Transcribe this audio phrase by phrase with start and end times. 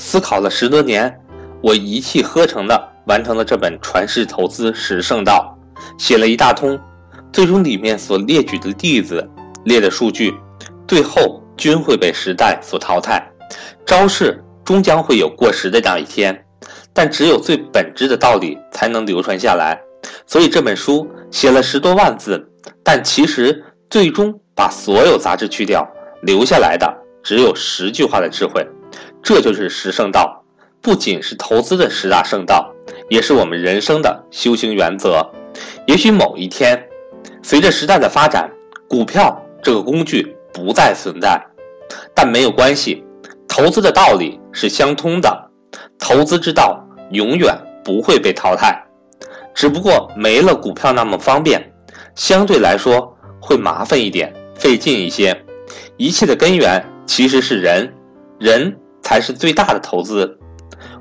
[0.00, 1.14] 思考了十多年，
[1.62, 5.54] 我一气呵成的完成了这本传世投资十圣道，
[5.98, 6.80] 写了一大通，
[7.30, 9.28] 最终里面所列举的例子、
[9.64, 10.34] 列的数据，
[10.88, 13.22] 最后均会被时代所淘汰，
[13.84, 16.46] 招式终将会有过时的那一天，
[16.94, 19.78] 但只有最本质的道理才能流传下来。
[20.26, 22.42] 所以这本书写了十多万字，
[22.82, 25.86] 但其实最终把所有杂质去掉，
[26.22, 26.90] 留下来的
[27.22, 28.66] 只有十句话的智慧。
[29.22, 30.42] 这就是十圣道，
[30.80, 32.72] 不仅是投资的十大圣道，
[33.08, 35.24] 也是我们人生的修行原则。
[35.86, 36.82] 也许某一天，
[37.42, 38.50] 随着时代的发展，
[38.88, 41.40] 股票这个工具不再存在，
[42.14, 43.04] 但没有关系，
[43.46, 45.50] 投资的道理是相通的，
[45.98, 48.82] 投资之道永远不会被淘汰。
[49.54, 51.72] 只不过没了股票那么方便，
[52.14, 55.36] 相对来说会麻烦一点，费劲一些。
[55.96, 57.92] 一切的根源其实是人，
[58.38, 58.74] 人
[59.10, 60.38] 才是最大的投资。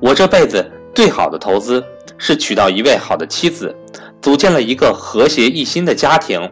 [0.00, 1.82] 我这辈子最好的投资
[2.16, 3.74] 是娶到一位好的妻子，
[4.22, 6.48] 组建了一个和谐一心的家庭。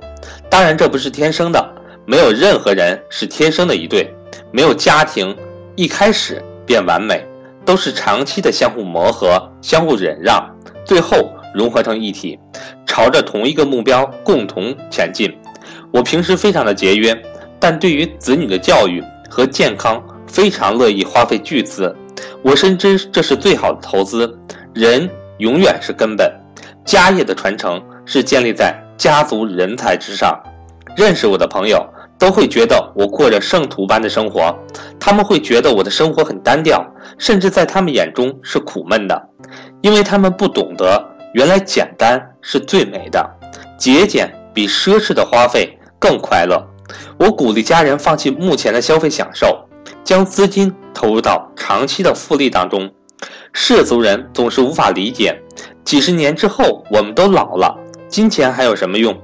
[0.50, 1.64] 当然这不是天生的，
[2.06, 4.12] 没有任何人是天生的一对，
[4.50, 5.32] 没有家庭
[5.77, 7.25] 一开始便完美，
[7.64, 10.44] 都是长期的相互磨合、相互忍让，
[10.84, 11.30] 最后。
[11.55, 12.36] 融合成一体，
[12.84, 15.32] 朝着同一个目标共同前进。
[15.92, 17.16] 我平时非常的节约，
[17.60, 21.94] 但对于子女的教育和健康非常乐意花费巨资。
[22.42, 24.39] 我深知这是最好的投资。
[24.75, 25.08] 人
[25.39, 26.31] 永远是根本，
[26.84, 30.39] 家业的传承是建立在家族人才之上。
[30.97, 31.84] 认识我的朋友
[32.19, 34.56] 都会觉得我过着圣徒般的生活，
[35.00, 36.84] 他们会觉得我的生活很单调，
[37.19, 39.28] 甚至在他们眼中是苦闷的，
[39.81, 41.11] 因为他们不懂得。
[41.33, 43.28] 原来简单是最美的，
[43.77, 46.64] 节俭比奢侈的花费更快乐。
[47.19, 49.64] 我鼓励家人放弃目前的消费享受，
[50.05, 52.88] 将资金投入到长期的复利当中。
[53.52, 55.41] 世俗人总是无法理解，
[55.84, 57.75] 几十年之后我们都老了，
[58.09, 59.16] 金钱还有什么用？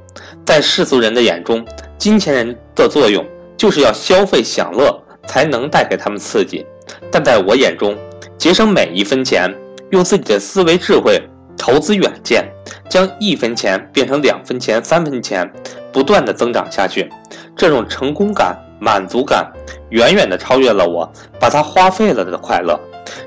[0.45, 1.65] 在世俗人的眼中，
[1.99, 3.25] 金钱人的作用
[3.57, 6.65] 就是要消费享乐，才能带给他们刺激。
[7.13, 7.97] 但在我眼中，
[8.39, 9.55] 节省每一分钱，
[9.91, 11.23] 用自己的思维智慧。
[11.59, 12.51] 投资远见，
[12.89, 15.47] 将一分钱变成两分钱、三分钱，
[15.93, 17.07] 不断的增长下去，
[17.55, 19.53] 这种成功感、满足感，
[19.91, 21.09] 远远的超越了我
[21.39, 22.79] 把它花费了的快乐。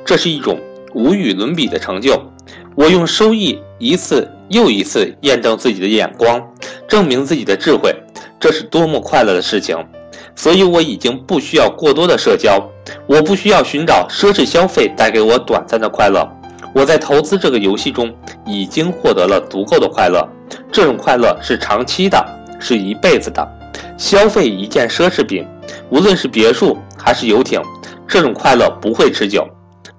[0.03, 0.59] 这是一种
[0.94, 2.22] 无与伦比的成就。
[2.75, 6.42] 我用收益一次又一次验证自己的眼光，
[6.88, 7.96] 证明自己的智慧，
[8.40, 9.78] 这是多么快乐的事情。
[10.36, 12.59] 所以我已经不需要过多的社交，
[13.06, 16.28] 我不需要寻找奢侈消费带给我短暂的快乐。
[16.74, 18.12] 我在投资这个游戏中
[18.44, 20.28] 已经获得了足够的快乐，
[20.72, 22.25] 这种快乐是长期的，
[22.59, 23.47] 是一辈子的。
[24.03, 25.47] 消费一件奢侈品，
[25.90, 27.62] 无论是别墅还是游艇，
[28.06, 29.47] 这种快乐不会持久，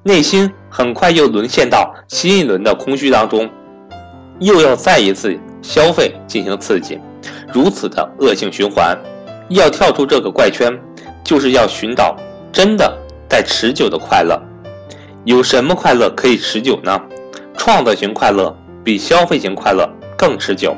[0.03, 3.49] 内心很快又沦陷到新一轮的空虚当中，
[4.41, 7.01] 又要再一次消费进行刺激，
[7.51, 8.95] 如此的恶性循环。
[9.49, 10.71] 要跳出这个怪圈，
[11.25, 12.15] 就是要寻找
[12.53, 14.39] 真的带持久的快乐。
[15.25, 17.01] 有什么快乐可以持久呢？
[17.57, 18.55] 创造型快乐
[18.85, 19.89] 比消费型快乐
[20.19, 20.77] 更持久。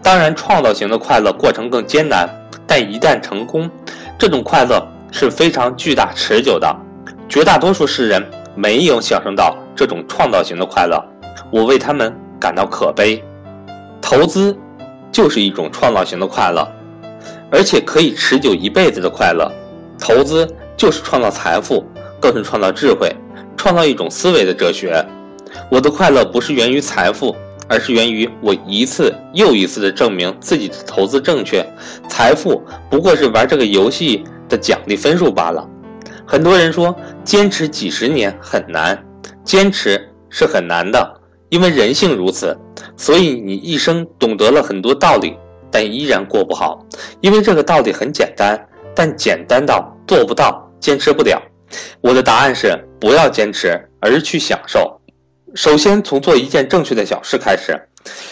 [0.00, 2.28] 当然，创造型的快乐过程更艰难，
[2.70, 3.68] 但一旦成功，
[4.16, 6.72] 这种快乐是非常巨大、持久的。
[7.28, 11.04] 绝大多数世人没有享受到这种创造型的快乐，
[11.50, 13.20] 我为他们感到可悲。
[14.00, 14.56] 投资
[15.10, 16.64] 就是一种创造型的快乐，
[17.50, 19.50] 而且可以持久一辈子的快乐。
[19.98, 21.84] 投资就是创造财富，
[22.20, 23.12] 更是创造智慧。
[23.56, 25.04] 创造一种思维的哲学。
[25.72, 27.34] 我的快乐不是源于财富，
[27.70, 31.64] 而是源于我一次又一次的证明自己的投资正确。
[32.08, 32.60] 财富
[32.90, 35.64] 不过是玩这个游戏的奖励分数罢了。
[36.26, 39.00] 很多人说坚持几十年很难，
[39.44, 42.56] 坚持是很难的，因为人性如此。
[42.96, 45.36] 所以你一生懂得了很多道理，
[45.70, 46.84] 但依然过不好，
[47.20, 48.60] 因为这个道理很简单，
[48.96, 51.40] 但简单到做不到，坚持不了。
[52.00, 54.99] 我的答案是不要坚持，而是去享受。
[55.54, 57.78] 首先从做一件正确的小事开始。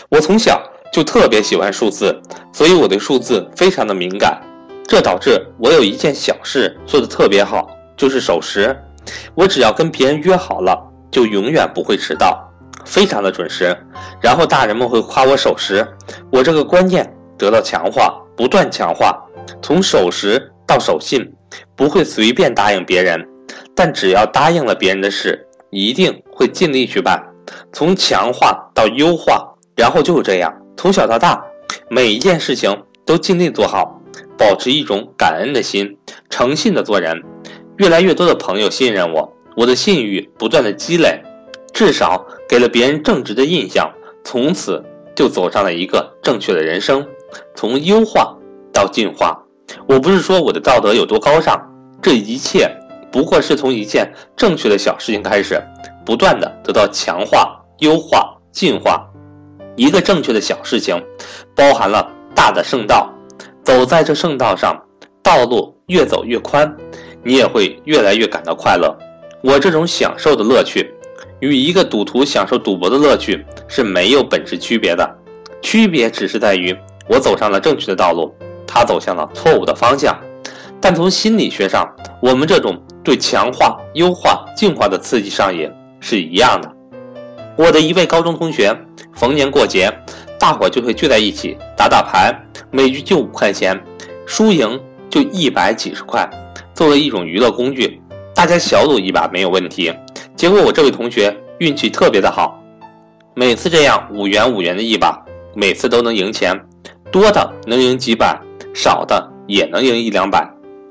[0.08, 0.62] 我从小
[0.92, 2.18] 就特别喜欢数字，
[2.52, 4.40] 所以我对数字非常的敏感。
[4.86, 8.76] 这导致我有一件小事做得特别好，就是守时。
[9.34, 10.78] 我只要跟别人约好了，
[11.10, 12.42] 就永远不会迟到，
[12.84, 13.76] 非常的准时。
[14.20, 15.86] 然后大人们会夸我守时，
[16.30, 19.18] 我这个观念得到强化，不断强化，
[19.62, 21.32] 从守时到守信。
[21.74, 23.26] 不会随便答应别人，
[23.74, 27.22] 但只要答应了别人的事，一定会尽力去办。
[27.72, 31.42] 从强化到优化，然后就是这样，从小到大，
[31.88, 34.00] 每一件事情都尽力做好，
[34.36, 35.96] 保持一种感恩的心，
[36.28, 37.22] 诚信的做人。
[37.78, 41.22] 越来越多的朋友信任我，我的信誉不断的积累，
[41.72, 43.90] 至少给了别人正直的印象，
[44.24, 44.84] 从此
[45.14, 47.06] 就走上了一个正确的人生，
[47.54, 48.36] 从优化
[48.72, 49.42] 到进化。
[49.86, 51.60] 我不是说我的道德有多高尚，
[52.02, 52.68] 这一切
[53.10, 55.62] 不过是从一件正确的小事情开始，
[56.05, 59.05] 不断的得到强化、优化、进化。
[59.76, 61.00] 一个正确的小事情，
[61.55, 63.12] 包含了大的圣道。
[63.62, 64.76] 走在这圣道上，
[65.22, 66.75] 道路越走越宽，
[67.22, 68.96] 你也会越来越感到快乐。
[69.43, 70.90] 我这种享受的乐趣，
[71.40, 75.08] 与一个赌徒享受赌博的乐趣是没有本质区别的，
[75.61, 76.76] 区别只是在于
[77.08, 78.34] 我走上了正确的道路。
[78.66, 80.19] 他走向了错误的方向，
[80.81, 81.87] 但从心理学上，
[82.20, 82.76] 我们这种
[83.08, 85.66] 对强化、优化、进化的刺激上瘾
[85.99, 86.70] 是一样的。
[87.56, 88.78] 我的一位高中同学，
[89.14, 89.90] 逢年过节，
[90.38, 92.31] 大伙就会聚在一起打打牌，
[92.70, 93.82] 每局就五块钱，
[94.26, 94.78] 输赢
[95.08, 96.28] 就一百几十块，
[96.75, 97.99] 作为一种娱乐工具，
[98.34, 99.90] 大家小赌一把没有问题。
[100.37, 102.62] 结果我这位同学运气特别的好，
[103.32, 105.19] 每次这样五元五元的一把，
[105.54, 106.54] 每次都能赢钱，
[107.11, 108.38] 多的能赢几百。
[108.75, 110.46] 少的也能赢一两百，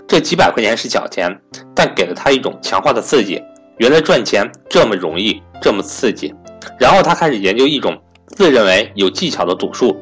[0.08, 1.30] 这几百块钱是小钱，
[1.76, 3.44] 但给了他一种强化的刺激。
[3.78, 6.34] 原来赚钱这么容易，这么刺激。
[6.80, 7.96] 然后他开始研究一种
[8.28, 10.00] 自认为有技巧的赌术，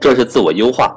[0.00, 0.96] 这是自我优化。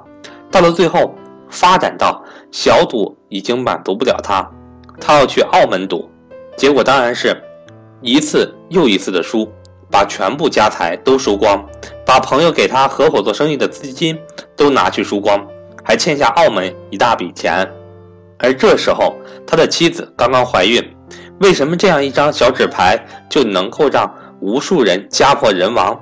[0.51, 1.13] 到了最后，
[1.49, 4.47] 发展到小赌已经满足不了他，
[5.01, 6.07] 他要去澳门赌，
[6.55, 7.35] 结果当然是
[8.01, 9.51] 一次又一次的输，
[9.89, 11.67] 把全部家财都输光，
[12.05, 14.17] 把朋友给他合伙做生意的资金
[14.55, 15.45] 都拿去输光。
[15.83, 17.67] 还欠下澳门一大笔钱，
[18.39, 19.15] 而这时候
[19.45, 20.81] 他的妻子刚刚怀孕。
[21.41, 22.97] 为什么这样一张小纸牌
[23.29, 25.97] 就能够让无数人家破人亡？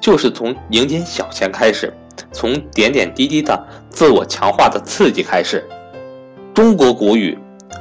[0.00, 1.92] 就是从赢点小钱开始，
[2.32, 5.64] 从点点滴滴的自我强化的刺激开始。
[6.54, 7.38] 中国古语：“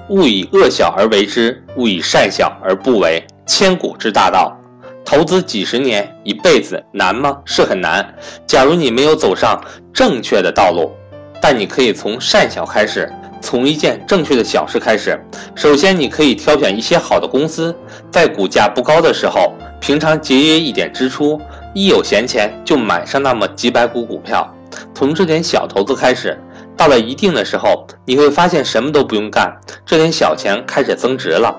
[0.09, 4.55] 勿以恶小而为之，勿以善小而不为。”千古之大道。
[5.03, 7.39] 投资几十年、一辈子难吗？
[7.45, 8.13] 是很难。
[8.45, 9.63] 假如你没有走上
[9.93, 10.91] 正确的道路。
[11.39, 15.19] 但你可以从善小开始，从一件正确的小事开始。
[15.55, 17.75] 首先，你可以挑选一些好的公司，
[18.11, 21.39] 在股价不高的时候，平常节约一点支出，
[21.73, 24.47] 一有闲钱就买上那么几百股股票。
[24.93, 26.37] 从这点小投资开始，
[26.75, 29.55] 到了一定的时候，你会发现什么都不用干，
[29.85, 31.55] 这点小钱开始增值了，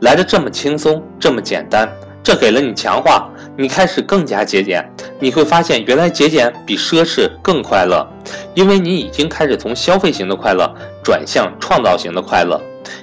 [0.00, 1.88] 来的这么轻松，这么简单。
[2.22, 4.84] 这给了你强化，你开始更加节俭。
[5.18, 8.06] 你会发现，原来节俭比奢侈更快乐，
[8.54, 10.74] 因为你已经开始从消费型的快乐
[11.04, 12.60] 转向创造型的快乐。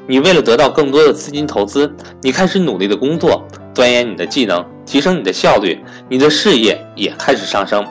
[0.08, 5.80] 你为了得到更多的资金投资，你开始努力的工作，钻研你的技能，提升你的效率，
[6.10, 7.86] 你的事业也开始上升，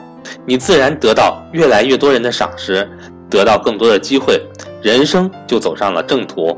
[0.45, 2.87] 你自然得到越来越多人的赏识，
[3.29, 4.41] 得到更多的机会，
[4.81, 6.57] 人生就走上了正途。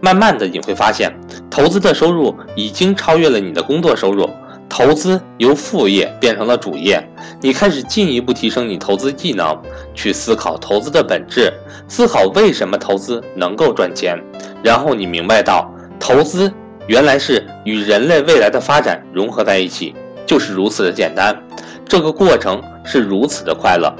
[0.00, 1.12] 慢慢的，你会发现，
[1.50, 4.30] 投资的收入已经超越了你的工作收入。
[4.68, 7.02] 投资由副业变成了主业，
[7.40, 9.56] 你开始进一步提升你投资技能，
[9.94, 11.52] 去思考投资的本质，
[11.88, 14.16] 思考为什么投资能够赚钱，
[14.62, 16.52] 然后你明白到，投资
[16.86, 19.94] 原来是与人类未来的发展融合在一起，
[20.26, 21.36] 就是如此的简单，
[21.86, 23.92] 这个过程是如此的快乐。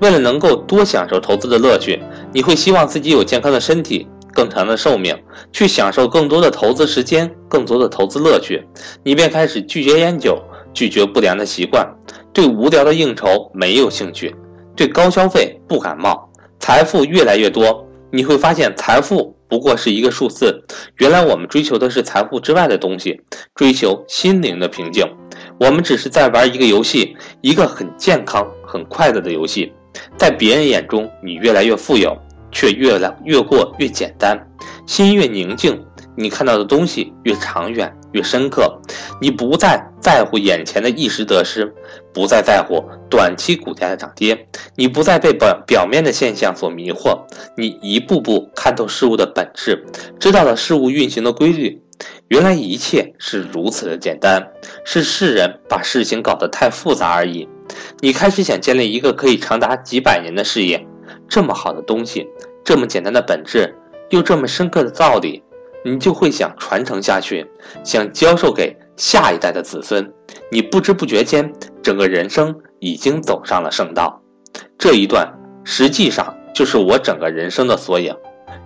[0.00, 4.08] 为了能够多享受投资的乐趣，你会希望自己有健康的身体。
[4.34, 5.16] 更长的寿命，
[5.52, 8.62] 去享受更多的投资时间，更多的投资乐趣，
[9.02, 10.42] 你便开始拒绝烟酒，
[10.74, 11.88] 拒绝不良的习惯，
[12.32, 14.34] 对无聊的应酬没有兴趣，
[14.74, 16.28] 对高消费不感冒。
[16.58, 20.64] 财富越来越多，你会发现财富不过是一个数字。
[20.98, 23.20] 原来我们追求的是财富之外的东西，
[23.54, 25.06] 追求心灵的平静。
[25.60, 29.72] 我们只是在玩一个游戏，一个很健康、很快乐的游戏。
[30.16, 32.16] 在别人眼中，你越来越富有。
[32.54, 34.38] 却越来越过越简单，
[34.86, 35.84] 心越宁静，
[36.16, 38.80] 你看到的东西越长远越深刻。
[39.20, 41.70] 你不再在乎眼前的一时得失，
[42.12, 44.46] 不再在乎短期股价的涨跌，
[44.76, 47.18] 你不再被表表面的现象所迷惑，
[47.56, 49.84] 你一步步看透事物的本质，
[50.18, 51.80] 知道了事物运行的规律。
[52.28, 54.44] 原来一切是如此的简单，
[54.84, 57.48] 是世人把事情搞得太复杂而已。
[58.00, 60.84] 你开始想建立一个可以长达几百年的事业。
[61.34, 62.30] 这么好的东西，
[62.62, 63.74] 这么简单的本质，
[64.10, 65.42] 又这么深刻的道理，
[65.84, 67.44] 你就会想传承下去，
[67.82, 70.08] 想教授给下一代的子孙。
[70.48, 74.22] 你不知不觉间，整个人生已经走上了圣道。
[74.78, 75.28] 这一段
[75.64, 78.14] 实际上就是我整个人生的缩影。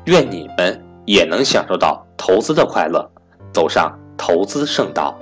[0.05, 3.11] 愿你们也能享受到投资的快乐，
[3.51, 5.19] 走上投资圣道。